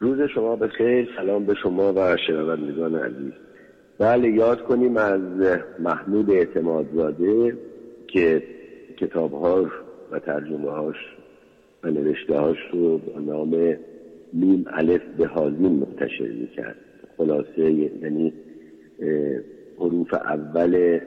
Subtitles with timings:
[0.00, 3.32] روز شما به خیر سلام به شما و شنوندگان عزیز.
[3.98, 5.20] بله یاد کنیم از
[5.78, 7.56] محمود اعتمادزاده
[8.08, 8.42] که
[8.96, 9.68] کتابهاش
[10.10, 10.96] و ترجمه هاش
[11.82, 13.76] و نوشته هاش رو با نام
[14.32, 16.76] نیم الف به حازین منتشر می‌کرد.
[17.16, 18.32] خلاصه یعنی
[19.78, 21.00] حروف اول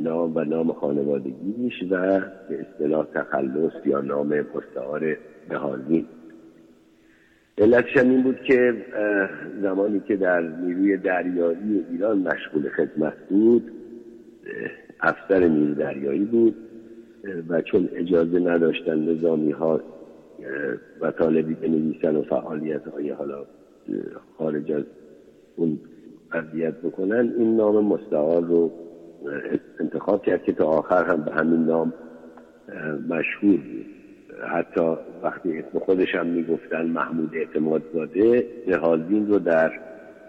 [0.00, 5.16] نام و نام خانوادگیش و به اصطلاح تخلص یا نام مستعار
[5.48, 6.06] بهازین
[7.60, 8.74] علتش این بود که
[9.62, 13.72] زمانی که در نیروی دریایی ایران مشغول خدمت بود
[15.00, 16.56] افسر نیروی دریایی بود
[17.48, 19.80] و چون اجازه نداشتن نظامی ها
[21.00, 23.44] و طالبی بنویسن و فعالیت های حالا
[24.38, 24.84] خارج از
[25.56, 25.78] اون
[26.32, 28.72] قضیت بکنن این نام مستعار رو
[29.80, 31.92] انتخاب کرد که تا آخر هم به همین نام
[33.08, 33.97] مشهور بود.
[34.46, 39.72] حتی وقتی اسم خودش هم می‌گفتن محمود اعتماد زاده جهازین رو در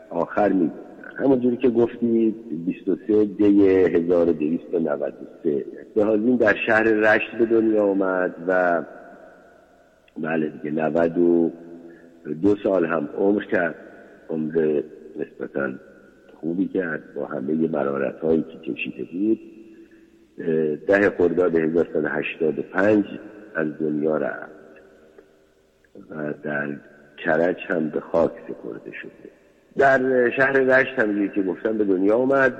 [0.09, 0.89] آخر می‌گفتن.
[1.17, 8.83] همونجوری که گفتی 23 دی 1293 جهازین در شهر رشت به دنیا آمد و
[10.17, 13.75] بله دیگه 92 سال هم عمر کرد.
[14.29, 14.81] عمر
[15.15, 15.71] نسبتا
[16.41, 19.39] خوبی کرد با همه مرارت هایی که کشیده بود.
[20.87, 23.05] ده خرداد 1185
[23.59, 24.51] از دنیا رفت
[26.09, 26.67] و در
[27.17, 29.29] کرج هم به خاک سپرده شده.
[29.77, 32.53] در شهر رشت هم که گفتم به دنیا آمد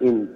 [0.00, 0.28] این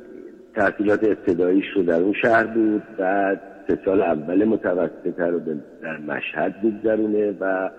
[0.54, 2.82] تحصیلات ابتداییش رو در اون شهر بود.
[2.98, 5.40] بعد سه سال اول متوسطه رو
[5.82, 7.70] در مشهد بگذرونه و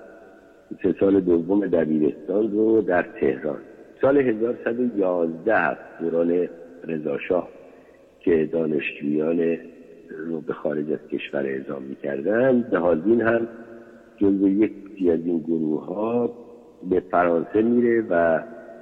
[0.84, 3.60] سه سال دوم دبیرستان رو در تهران.
[4.02, 6.50] سال 1111 دوران
[6.88, 7.50] رضاشاه
[8.20, 9.58] که دانشجویان
[10.18, 12.62] رو به خارج از کشور اعزام می‌کردن.
[12.62, 13.48] به حالین هم
[14.18, 16.34] جزو یکی از این گروه ها
[16.90, 18.40] به فرانسه میره و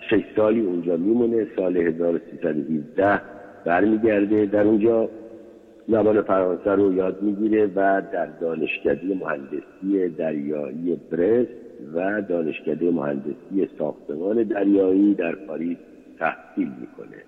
[0.10, 1.48] شش سالی اونجا میمونه.
[1.56, 3.22] سال 1317
[3.66, 4.46] برمیگرده.
[4.46, 5.10] در اونجا
[5.88, 11.50] زبان فرانسه رو یاد می‌گیره و در دانشکده مهندسی دریایی برست
[11.94, 15.78] و دانشکده مهندسی ساختمان دریایی در پاریس
[16.20, 17.27] تحصیل می‌کنه.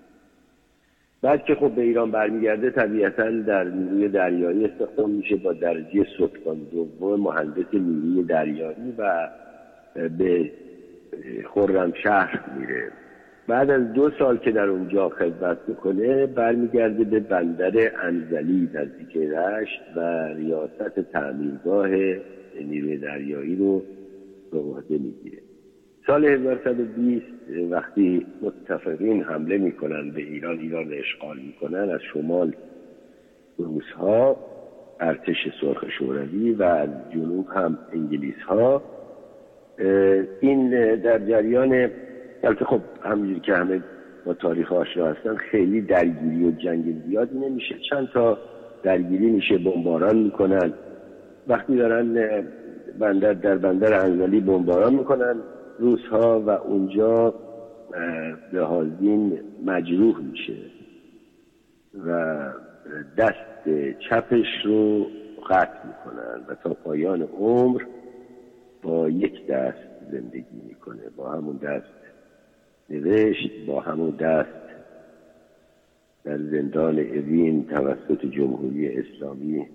[1.21, 6.57] بعد که خب به ایران برمیگرده طبیعتا در نیروی دریایی استخدام میشه با درجه سکان
[6.71, 9.29] دوم مهندس نیروی دریایی و
[10.17, 10.51] به
[11.53, 12.91] خرم شهر میره.
[13.47, 19.81] بعد از دو سال که در اونجا خدمت می‌کنه برمیگرده به بندر انزلی نزدیک رشت
[19.95, 19.99] و
[20.35, 21.87] ریاست تعمیرگاه
[22.61, 23.83] نیروی دریایی رو
[24.51, 25.48] به عهده می‌گیره.
[26.09, 27.25] سال 1120
[27.69, 32.55] وقتی متفقین حمله می‌کنن به ایران ایران اشغال می‌کنن از شمال
[33.57, 34.37] روس ها
[34.99, 38.81] ارتش سرخ شوروی و از جنوب هم انگلیس ها
[40.41, 41.89] این در جریان
[42.43, 43.81] البته خب همینجوری که همه
[44.25, 47.75] با تاریخ آشنا هستن خیلی درگیری و جنگ زیادی نمیشه.
[47.89, 48.37] چند تا
[48.83, 50.73] درگیری میشه بمباران می‌کنن.
[51.47, 52.13] وقتی دارن
[52.99, 55.35] بندر در بندر انزلی بمباران می‌کنن.
[55.79, 57.33] روس ها و اونجا
[58.51, 60.57] به حالین مجروح میشه
[62.05, 62.37] و
[63.17, 63.69] دست
[64.09, 65.07] چپش رو
[65.49, 67.81] قطع می‌کنن و تا پایان عمر
[68.81, 69.77] با یک دست
[70.11, 71.85] زندگی می‌کنه با همون دست
[72.89, 74.69] نوشت با همون دست
[76.23, 79.67] در زندان اوین توسط جمهوری اسلامی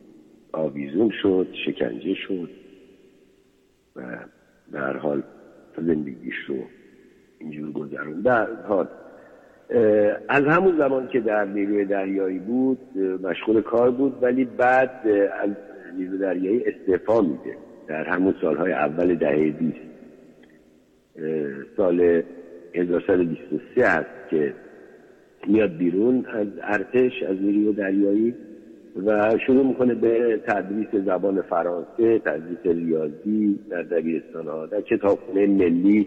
[0.53, 2.50] آویزون شد شکنجه شد
[3.97, 4.03] و
[4.72, 5.22] در حال
[5.82, 6.56] زندگیش رو
[7.38, 8.88] اینجور گذرون در حال
[10.28, 12.78] از همون زمان که در نیروی دریایی بود
[13.22, 15.08] مشغول کار بود ولی بعد
[15.40, 15.50] از
[15.96, 17.56] نیروی دریایی استعفا میده.
[17.86, 19.76] در همون سالهای اول دهه 20
[21.76, 22.22] سال
[22.74, 24.54] 1923 هست که
[25.46, 28.34] میاد بیرون از ارتش از نیروی دریایی.
[28.97, 36.06] و شروع می‌کنه به تدریس زبان فرانسه تدریس ریاضی در دبیرستان ها در کتابخونه ملی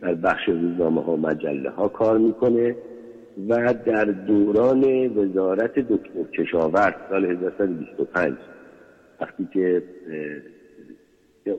[0.00, 2.76] در بخش روزنامه ها مجله ها کار می‌کنه
[3.48, 4.84] و در دوران
[5.16, 8.34] وزارت دکتر کشاورز سال 1925
[9.20, 9.82] وقتی که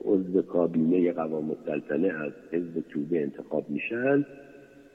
[0.04, 4.26] عضو کابینه قوام السلطنه از حزب توبه انتخاب میشن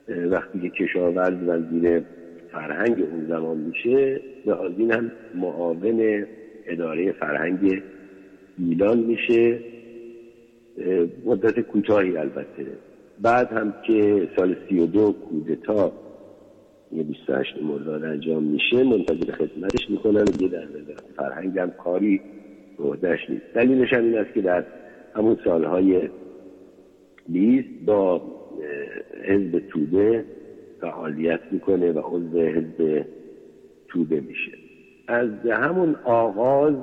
[0.08, 2.04] وقتی که کشاورز وزیر
[2.52, 6.26] فرهنگ اون زمان میشه به آزین هم معاون
[6.66, 7.82] اداره فرهنگ
[8.58, 9.60] ایلان میشه.
[11.26, 12.66] مدت کوتاهی البته.
[13.22, 15.92] بعد هم که سال سی و دو کودتا
[16.92, 22.22] یه 28 مرداد انجام میشه منتظر خدمتش می‌کنن و در وزارت فرهنگ هم کاری
[22.80, 23.44] عهدهش نیست.
[23.56, 24.64] دلیلش هم این است که در
[25.16, 26.10] همون سالهای
[27.30, 28.22] لیست با
[29.24, 30.26] حزب توده
[30.82, 33.06] فعالیت می‌کنه و عضو حزب
[33.88, 34.52] توده میشه.
[35.08, 36.74] از همون آغاز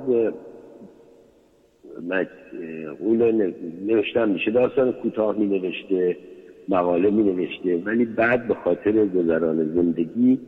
[2.99, 3.51] قول
[3.85, 6.17] نوشتم میشه داستان کوتاه می نوشته
[6.69, 10.39] مقاله می نوشته ولی بعد به خاطر گذران زندگی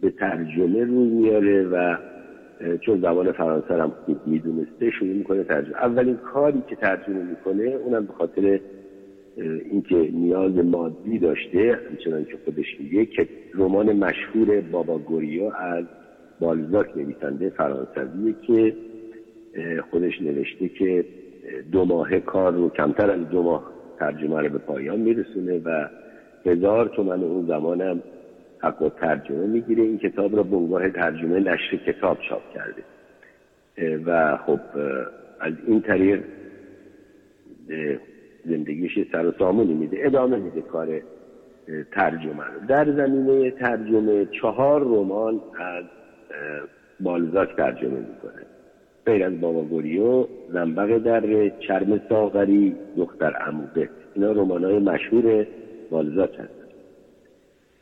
[0.00, 1.96] به ترجمه روی میاره و
[2.80, 5.76] چون زبان فرانسه هم خوب می‌دونسته شروع می‌کنه ترجمه.
[5.76, 8.60] اولین کاری که ترجمه می‌کنه اونم به خاطر
[9.36, 15.84] اینکه نیاز مادی داشته همچنان که خودش میگه که رمان مشهور بابا گوریا از
[16.40, 18.76] بالزاک نویسنده فرانسویه که
[19.90, 21.04] خودش نوشته که
[21.72, 25.88] دو ماه کار رو کمتر از دو ماه ترجمه رو به پایان میرسونه و
[26.46, 28.02] هزار تومن اون زمانم
[28.58, 29.82] حق و ترجمه می‌گیره.
[29.82, 32.82] این کتاب را عنوان ترجمه نشر کتاب چاپ کرده.
[34.06, 34.60] و خب
[35.40, 36.22] از این طریق
[38.44, 39.96] زندگیش سر و سامونی میده.
[40.00, 41.00] ادامه میده کار
[41.92, 42.66] ترجمه رو.
[42.68, 45.84] در زمینه ترجمه چهار رمان از
[47.00, 48.42] بالزاک ترجمه می‌کنه.
[49.06, 53.90] غیر از بابا گوریو زنبق در چرم ساغری دختر عموده.
[54.14, 55.46] اینا رمان های مشهور
[55.90, 56.62] بالزاک هست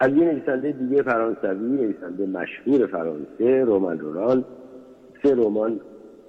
[0.01, 4.45] از یه نویسنده دیگه فرانسوی نویسنده مشهور فرانسه رومن رورال.
[5.23, 5.81] سه رمان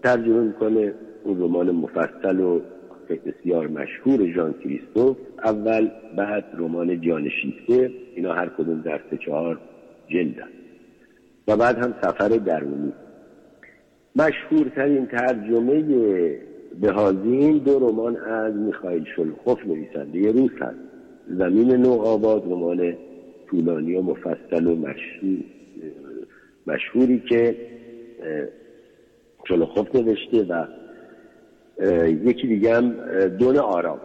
[0.04, 0.94] ترجمه می‌کنه.
[1.24, 2.60] اون رمان مفصل و
[3.16, 7.92] بسیار مشهور ژان کریستوف اول بعد رمان جان شیفته.
[8.16, 9.60] اینا هر کدوم در سه چهار
[10.10, 10.48] جلدن
[11.48, 12.94] و بعد هم سفر درونی.
[14.16, 15.84] مشهورترین ترجمه
[16.81, 20.80] بهازین دو رمان از میخایل شلخوف نویسنده روس هست.
[21.28, 22.98] زمین نو آباد رمان
[23.50, 25.44] طولانی و مفصل و مشهور
[26.68, 27.56] مشهوری که
[29.48, 30.66] شلخوف نوشته و
[32.25, 32.92] یکی دیگه هم
[33.28, 34.00] دون آرام.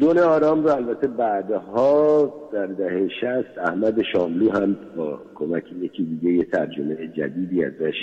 [0.00, 6.32] دون آرام رو البته بعدها در دهه شست احمد شاملو هم با کمک یکی دیگه
[6.32, 7.94] یه ترجمه جدیدی ازش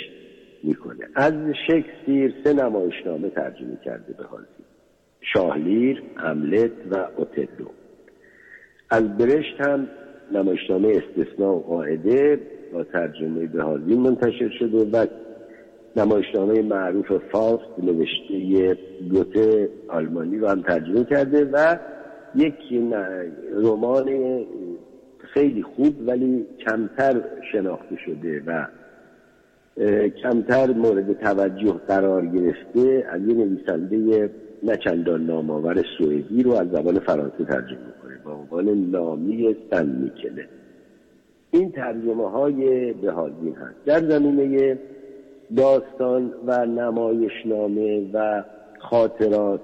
[0.62, 1.08] می‌کنه.
[1.14, 1.32] از
[1.66, 4.46] شکسپیر سه نمایشنامه ترجمه کرده به حالی
[5.20, 7.68] شاهلیر، حملت و اوتلو.
[8.90, 9.88] از برشت هم
[10.32, 12.40] نمایشنامه استثناء و قاعده
[12.72, 15.06] با ترجمه به منتشر شده و
[15.96, 18.78] نمایشنامه معروف فاست نوشته
[19.10, 21.76] گوته آلمانی رو هم ترجمه کرده و
[22.34, 22.54] یک
[23.54, 24.06] رمان
[25.18, 28.66] خیلی خوب ولی کمتر شناخته شده و
[30.22, 34.30] کمتر مورد توجه قرار گرفته از یه نویسنده
[34.62, 40.48] نچندان نامآور سوئدی رو از زبان فرانسه ترجمه می‌کنه با عنوان نامی سن می‌کنه
[41.50, 43.84] این ترجمه های بهازین هست.
[43.86, 44.78] در زمینه
[45.56, 48.44] داستان و نمایشنامه و
[48.78, 49.60] خاطرات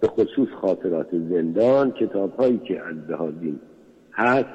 [0.00, 3.60] به خصوص خاطرات زندان کتاب هایی که از بهازین
[4.12, 4.48] هست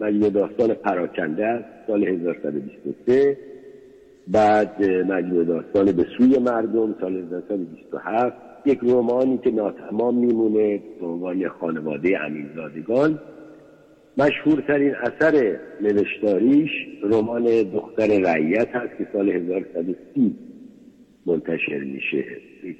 [0.00, 3.38] مجموع داستان پراکنده است سال 1123
[4.28, 8.36] بعد مجموع داستان به سوی مردم سال 1927
[8.66, 13.18] یک رومانی که ناتمام میمونه به عنوان خانواده امیرزادگان.
[14.16, 16.70] مشهورترین اثر نوشتاریش
[17.02, 20.34] رمان دختر رعیت هست که سال 1130
[21.26, 22.24] منتشر میشه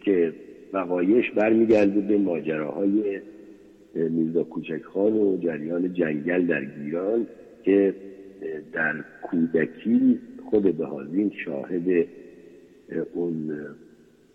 [0.05, 0.33] که
[0.73, 3.21] وقایش برمیگرده به ماجراهای
[3.95, 7.27] میرزا کوچک خان و جریان جنگل در گیران
[7.65, 7.95] که
[8.73, 10.19] در کودکی
[10.51, 12.07] خود بهازین شاهد
[13.15, 13.67] اون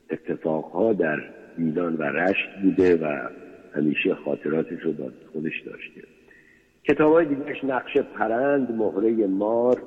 [0.10, 1.20] اتفاقها در
[1.58, 3.30] میدان و رشت بوده و
[3.74, 6.02] همیشه خاطراتش رو با خودش داشته.
[6.88, 9.82] کتاب های دیگرش نقش پرند مهره مار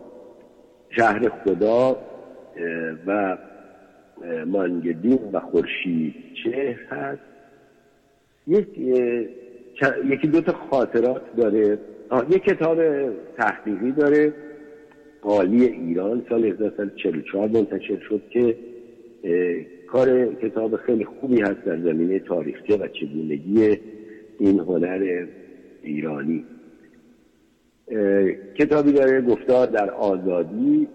[0.90, 1.96] شهر خدا
[3.06, 3.38] و
[4.46, 6.14] مانگدین و خورشید
[6.44, 7.22] چهر هست.
[8.46, 8.68] یک
[10.10, 11.78] یکی دو تا خاطرات داره.
[12.30, 12.78] یک کتاب
[13.36, 14.32] تحقیقی داره.
[15.22, 18.56] قالی ایران سال 1944 منتشر شد که
[19.86, 23.78] کار کتاب خیلی خوبی هست در زمینه تاریخچه و چگونگی
[24.38, 25.26] این هنر
[25.82, 26.44] ایرانی.
[28.58, 30.88] کتابی داره گفتار در آزادی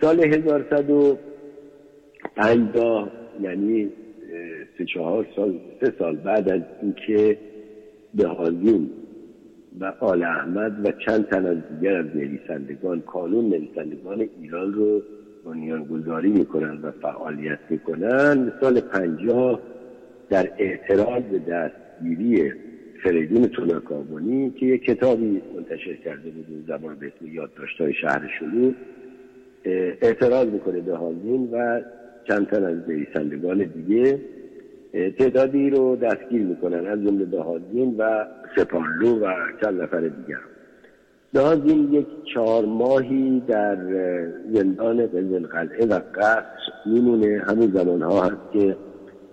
[0.00, 3.90] سال 1150 یعنی
[4.78, 7.38] سه چهار سال سه سال بعد از اینکه
[8.14, 8.90] بهازین
[9.80, 15.02] و آل احمد و چند تن از دیگر از نویسندگان کانون نویسندگان ایران رو
[15.44, 19.60] بنیانگذاری می‌کنن و فعالیت می‌کنن سال پنجاه
[20.30, 22.52] در اعتراض به دستگیری
[23.04, 28.72] فریدون توناکابونی که یک کتابی منتشر کرده بود زبان به اسم یادداشت‌های شهر شلو
[30.02, 30.96] اعتراض می‌کنه به
[31.52, 31.80] و
[32.28, 34.20] چند تن از نویسندگان دیگه
[35.18, 39.32] تعدادی رو دستگیر می‌کنن از جمله دهازین و سپارلو و
[39.62, 40.38] چند نفر دیگر.
[41.34, 43.76] دهازین یک چهار ماهی در
[44.52, 47.42] زندان قزل قلعه و قصر میمونه.
[47.48, 48.76] همون زمان ها هست که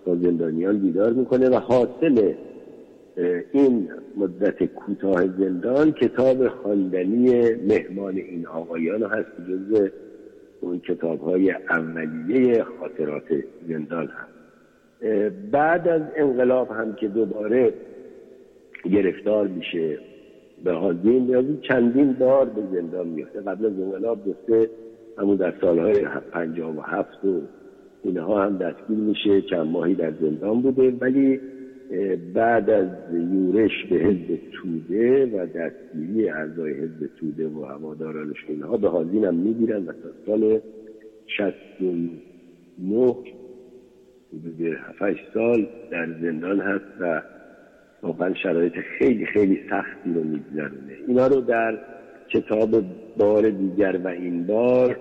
[0.06, 2.34] با زندانیان دیدار می‌کنه و حاصل
[3.52, 9.90] این مدت کوتاه زندان کتاب خواندنی مهمان این آقایان هست جز
[10.62, 13.24] اون کتاب های اولیه خاطرات
[13.68, 14.32] زندان هست.
[15.52, 17.74] بعد از انقلاب هم که دوباره
[18.92, 19.98] گرفتار میشه
[20.64, 24.70] به حاضین نیازی چندین بار به زندان میفته قبل از انقلاب گفته
[25.18, 27.42] همون در سالهای پنجاه و هفت و
[28.04, 30.92] اینها هم دستگیر میشه چند ماهی در زندان بوده.
[31.02, 31.40] ولی
[32.34, 38.90] بعد از یورش به حزب توده و دستگیری اعضای حزب توده و هوادارانش اینها به
[38.90, 40.60] حاضین هم می‌گیرن و تا سال
[41.28, 43.16] 69
[44.34, 47.22] حدود 7 سال در زندان هست و
[48.02, 50.98] واقعا شرایط خیلی خیلی سختی رو میگذرونه.
[51.08, 51.80] اینا رو در
[52.30, 52.84] کتاب
[53.18, 54.98] بار دیگر و این بار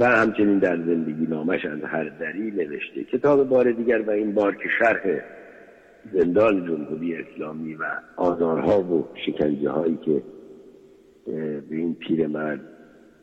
[0.00, 3.04] و همچنین در زندگی نامش از هر دری نوشته.
[3.04, 5.20] کتاب بار دیگر و این بار که شرح
[6.12, 7.84] زندان جمهوری اسلامی و
[8.16, 10.22] آزارها و شکنجه هایی که
[11.70, 12.60] به این پیرمرد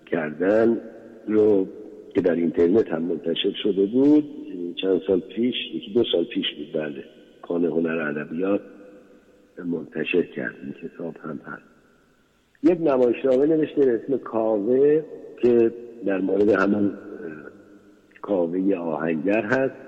[0.05, 0.81] کردن
[1.27, 1.67] رو
[2.15, 4.25] که در اینترنت هم منتشر شده بود
[4.81, 7.03] چند سال پیش یکی دو سال پیش بود بله
[7.41, 8.61] کان هنر ادبیات
[9.65, 11.63] منتشر کرد این کتاب هم هست.
[12.63, 15.03] یک نمایشنامه نوشته به اسم کاوه
[15.41, 15.73] که
[16.05, 16.97] در مورد همون
[18.21, 19.86] کاوه آهنگر هست.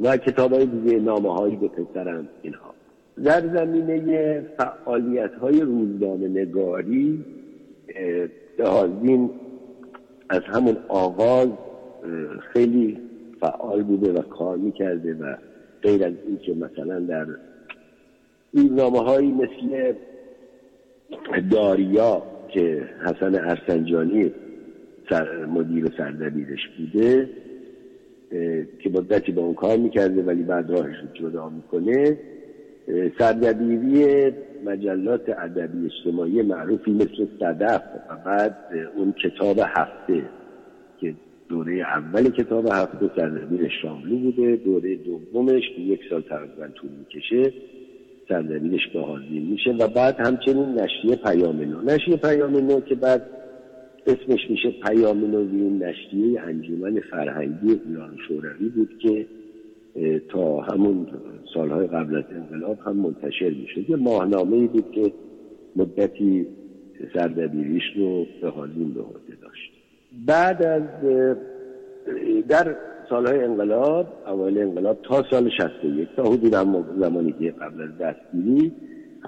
[0.00, 2.74] و کتاب های دیگه نامه هایی به پسرم اینها.
[3.24, 7.24] در زمینه فعالیت های روزنامه نگاری
[8.58, 9.30] دهازین
[10.28, 11.48] از همون آغاز
[12.52, 12.98] خیلی
[13.40, 15.36] فعال بوده و کار می‌کرده و
[15.82, 17.26] غیر از این که مثلا در
[18.52, 19.94] روزنامه هایی مثل
[21.50, 24.32] داریا که حسن ارسنجانی
[25.10, 27.28] سر مدیر سردبیرش بوده
[28.78, 32.18] که مدتی با اون کار می‌کرده ولی بعد راهش رو جدا می‌کنه
[33.18, 34.32] سردبیری
[34.64, 38.56] مجلات ادبی اجتماعی معروفی مثل صدف و بعد
[38.96, 40.22] اون کتاب هفته
[41.00, 41.14] که
[41.48, 47.52] دوره اول کتاب هفته سردبیر شاملو بوده دوره دومش که یک سال تقریبا طول می‌کشه
[48.28, 51.80] سردبیرش به میشه و بعد همچنین نشریه پیام نو.
[51.82, 53.22] نشریه پیام نو که بعد
[54.06, 59.26] اسمش میشه پیام نوین نشریه انجمن فرهنگی ایران شوروی بود که
[60.28, 61.06] تا همون
[61.54, 63.90] سالهای قبل از انقلاب هم منتشر می‌شد.
[63.90, 65.12] یه ماهنامه بود که
[65.76, 66.46] مدتی
[67.14, 69.72] سردبیریش رو به حالین به عهده داشت.
[70.26, 70.82] بعد از
[72.48, 72.76] در
[73.08, 76.54] سالهای انقلاب اول انقلاب تا سال 61 تا حدود
[77.00, 78.72] زمانی که قبل از دستگیری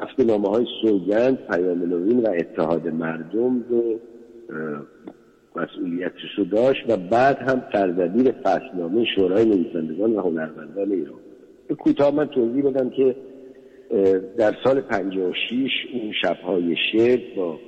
[0.00, 4.00] هفته نامه های سوگند پیام نوین و اتحاد مردم رو
[5.56, 11.20] مسئولیتش رو داشت و بعد هم سردبیر فصلنامه شورای نویسندگان و هنرمندان ایران.
[11.68, 13.16] به کوتاه من توضیح بدم که
[14.38, 17.58] در سال 56 اون شبهای شعر با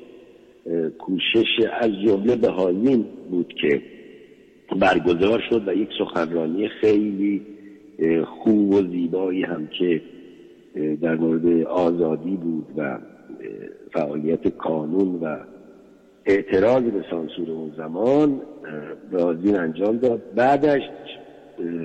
[0.99, 1.47] کوشش
[1.81, 3.83] از جمله بهایین بود که
[4.77, 7.43] برگزار شد و یک سخنرانی خیلی
[8.27, 10.03] خوب و زیبایی هم که
[11.03, 12.99] در مورد آزادی بود و
[13.93, 15.37] فعالیت کانون و
[16.31, 18.41] اعتراض به سانسور اون زمان
[19.11, 20.23] رازین انجام داد.
[20.35, 20.83] بعدش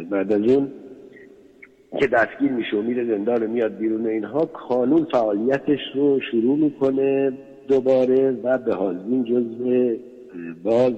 [0.10, 0.72] بعد از اون
[2.00, 7.34] که دستگیر میشه و میره زندان میاد بیرون اینها کانون فعالیتش رو شروع می‌کنه
[7.68, 9.96] دوباره و به حاضین جزو
[10.64, 10.94] باز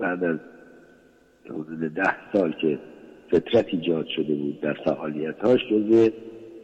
[0.00, 0.38] بعد از
[1.50, 2.78] حدود ده سال که
[3.30, 6.08] فطرت ایجاد شده بود در فعالیت هاش جزو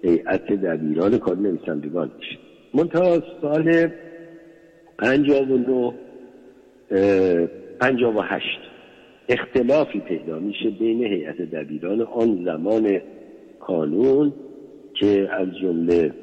[0.03, 2.39] هیئت دبیران کار نویسندگان میشه.
[2.75, 3.89] منتها سال
[5.03, 5.93] پنجاب و نو
[7.81, 8.61] پنجاب و هشت.
[9.29, 13.01] اختلافی پیدا میشه بین هیئت دبیران آن زمان
[13.61, 14.33] کانون
[14.95, 16.15] که از جمله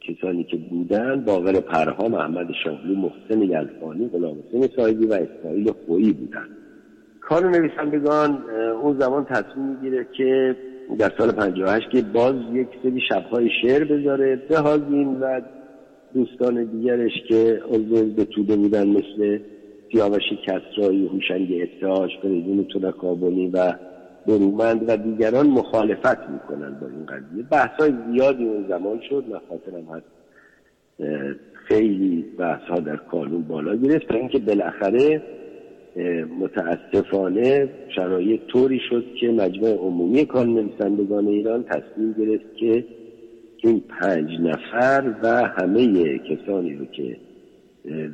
[0.00, 6.12] کسانی که بودن باقر پرها محمد شاهلو محسن یلفانی غلام حسین صاحبی و اسماعیل خویی
[6.12, 6.48] بودن.
[7.20, 8.44] کار نویسندگان
[8.82, 10.56] اون زمان تصمیم می‌گیره که
[10.98, 15.40] در سال 58 که باز یک سری شبهای شعر بذاره به حاضین و
[16.16, 19.38] دوستان دیگرش که عضو به توده بودن مثل
[19.92, 23.74] سیاوش کسرایی هوشنگ اتحاش فریدون تلکابونی و
[24.26, 27.42] برومند و دیگران مخالفت می‌کنن با این قضیه.
[27.50, 30.06] بحث های زیادی اون زمان شد من خاطرم هست
[31.52, 35.22] خیلی بحث ها در کانون بالا گرفت تا اینکه بالاخره
[36.40, 42.84] متاسفانه شرایط طوری شد که مجمع عمومی کار نویسندگان ایران تصمیم گرفت که
[43.66, 47.16] این پنج نفر و همه کسانی رو که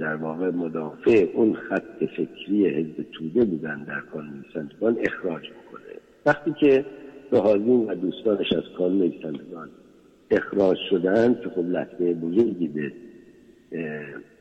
[0.01, 5.83] در واقع مدافع اون خط فکری حزب توده بودن در کار نویسندگان اخراج بکنه.
[6.27, 6.85] وقتی که
[7.33, 9.69] هازین و دوستانش از کار نویسندگان
[10.31, 12.93] اخراج شدن که خب لطمه بزرگی به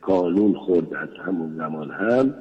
[0.02, 2.34] قانون خورد از همون زمان هم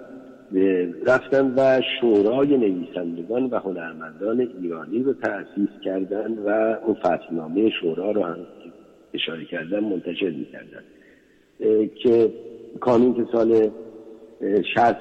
[1.05, 6.49] رفتن و شورای نویسندگان و هنرمندان ایرانی رو تأسیس کردن و
[6.83, 8.37] اون فتنامه شورا رو هم
[9.13, 10.83] اشاره کردن منتشر می‌کردن.
[12.03, 12.33] که
[12.79, 13.69] کانون که سال
[14.75, 14.95] شست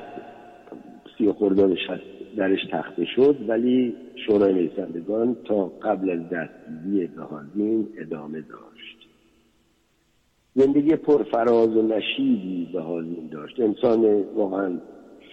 [1.18, 3.94] سی خرداد شست درش تخته شد ولی
[4.26, 9.08] شورای نویسندگان تا قبل از دستگیری بهازین ادامه داشت.
[10.54, 13.60] زندگی پرفراز و نشیدی بهازین داشت.
[13.60, 14.78] انسان واقعا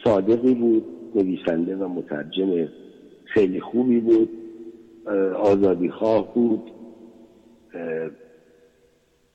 [0.03, 0.83] صادقی بود
[1.15, 2.67] نویسنده و مترجم
[3.25, 4.29] خیلی خوبی بود
[5.35, 6.71] آزادی خواه بود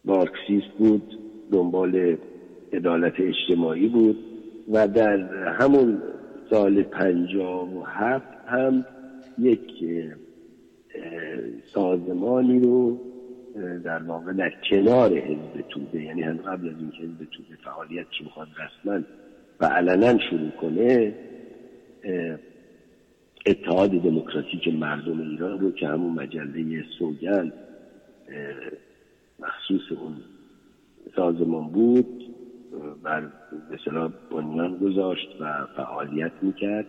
[0.05, 1.19] مارکسیست بود
[1.53, 2.17] دنبال
[2.73, 4.17] عدالت اجتماعی بود
[4.73, 5.19] و در
[5.53, 6.03] همون
[6.51, 8.85] سال پنجاه و هفت هم
[9.39, 9.85] یک
[11.75, 12.99] سازمانی رو
[13.85, 18.25] در واقع در کنار حزب توده یعنی هم قبل از اینکه حزب توده فعالیت که
[18.25, 19.01] می‌خواد رسما
[19.63, 21.15] و علنا شروع کنه
[23.47, 27.53] اتحاد دموکراتیک مردم ایران رو که همون مجله سوگند
[29.41, 30.17] مخصوص اون
[31.17, 32.23] سازمان بود
[33.03, 33.23] بر
[33.73, 36.87] مثلا بنیان گذاشت و فعالیت می‌کرد.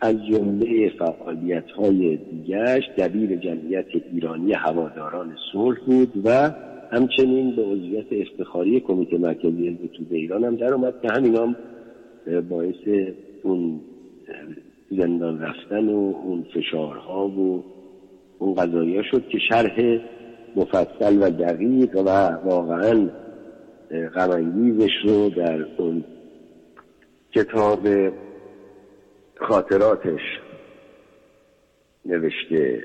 [0.00, 6.50] از جمله فعالیت های دیگرش دبیر جمعیت ایرانی هواداران صلح بود و
[6.92, 11.56] همچنین به عضویت افتخاری کمیته مرکزی حزب توده ایران هم در اومد که همین هم
[12.48, 13.08] باعث
[13.42, 13.80] اون
[14.90, 17.64] زندان رفتن و اون فشارها و
[18.38, 20.00] اون قضایی شد که شرح
[20.56, 22.08] مفصل و دقیق و
[22.44, 23.08] واقعا
[24.14, 26.04] غمانگیزش رو در اون
[27.32, 27.88] کتاب
[29.36, 30.20] خاطراتش
[32.06, 32.84] نوشته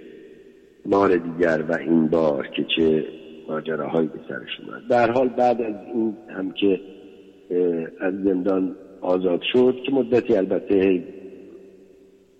[0.85, 3.05] بار دیگر و این بار که چه
[3.47, 4.87] ماجراهایی به سرش اومد.
[4.89, 6.79] در حال بعد از این هم که
[7.99, 11.03] از زندان آزاد شد که مدتی البته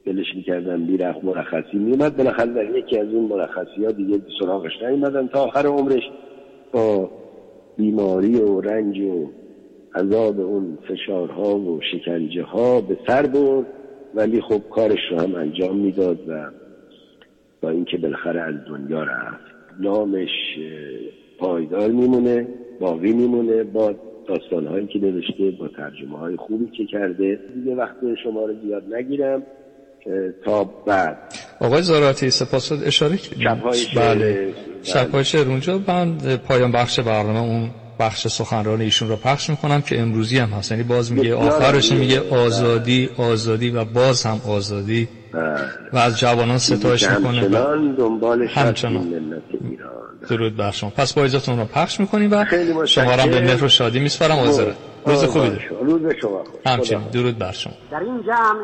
[0.05, 5.27] دلش می‌کردن بیرخ مرخصی میومد بالاخره در یکی از اون مرخصی ها دیگه سراغش نیومدن
[5.27, 6.03] تا آخر عمرش
[6.71, 7.09] با
[7.77, 9.29] بیماری و رنج و
[9.95, 13.65] عذاب اون فشارها و شکنجه ها به سر برد.
[14.15, 16.51] ولی خب کارش رو هم انجام می‌داد و
[17.61, 20.29] با اینکه بالاخره از دنیا رفت نامش
[21.39, 22.47] پایدار میمونه
[22.79, 23.63] باقی میمونه.
[23.63, 23.95] با
[24.27, 27.39] داستان هایی که نوشته با ترجمه های خوبی که کرده.
[27.55, 29.43] دیگه وقت شما رو زیاد نگیرم
[30.45, 31.17] تا بعد.
[31.59, 32.71] آقای زاراتی سپاس.
[32.71, 33.17] اشاره
[33.95, 34.53] بله.
[34.83, 35.47] شبهای شعر.
[35.47, 40.49] اونجا من پایان بخش برنامه اون بخش سخنران ایشون رو پخش می‌کنم که امروزی هم
[40.49, 40.71] هست.
[40.71, 45.07] یعنی باز میگه آخرش میگه آزادی آزادی و باز هم آزادی.
[45.93, 49.13] و از جوانان ستایش می‌کنه همچنان دنبال همچنان.
[50.29, 50.89] درود بر شما.
[50.89, 52.45] پس با اجازهتون رو پخش می‌کنیم و
[52.85, 54.35] شما را به مهر و شادی میسپارم.
[54.35, 57.07] حاضره روز خوبی دارم روز شما همچنین.
[57.07, 57.73] درود بر شما.
[57.91, 58.59] در این جمع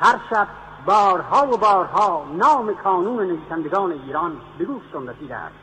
[0.00, 0.46] هر شب
[0.86, 5.54] بارها و بارها نام کانون نویسندگان ایران به گوشتون رسیده است.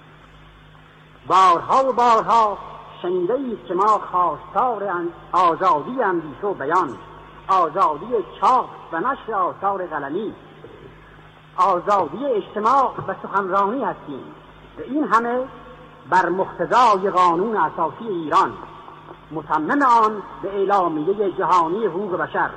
[1.28, 2.58] بارها و بارها
[3.02, 3.34] شنیده
[3.68, 4.84] که ما خواستار
[5.32, 6.90] آزادی اندیشه و بیان
[7.48, 8.06] آزادی
[8.42, 10.34] چاپ و نشر آثار قلمی
[11.58, 14.24] آزادی اجتماع و سخنرانی هستیم.
[14.78, 15.40] و این همه
[16.10, 18.54] بر مقتضای قانون اساسی ایران.
[19.32, 22.50] مصمم آن به اعلامیه جهانی حقوق بشر.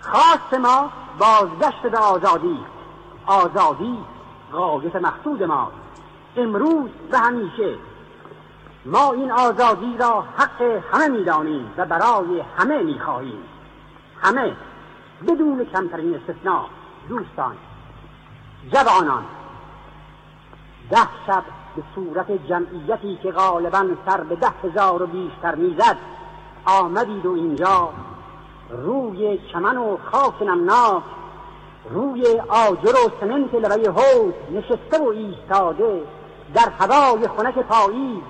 [0.00, 2.58] خواست ما بازگشت به آزادی.
[3.26, 3.98] آزادی
[4.52, 5.72] غایت مقصود ما.
[6.36, 7.74] امروز و همیشه
[8.86, 13.42] ما این آزادی را حق همه می‌دانیم و برای همه می‌خواهیم.
[14.22, 14.56] همه
[15.28, 16.64] بدون کمترین استثناء
[17.08, 17.56] دوستان
[18.72, 19.24] جوانان.
[20.90, 21.42] ده شب
[21.76, 25.96] به صورت جمعیتی که غالبا سر به ده هزار و بیشتر می‌زد
[26.66, 27.88] آمدید و اینجا
[28.70, 31.02] روی چمن و خاک نمناک
[31.90, 36.02] روی آجر و سمنت لبه حوض نشسته و ایستاده
[36.54, 38.22] در هوای خنک پاییز.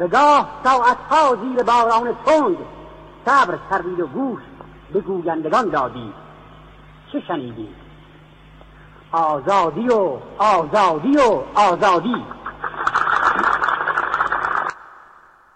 [0.00, 2.56] و گاه ساعتها زیر باران تند.
[3.26, 4.40] صبر کردید و گوش
[4.92, 6.14] به گویندگان دادید
[7.12, 7.74] چه شنیدید
[9.12, 12.24] آزادی و آزادی و آزادی.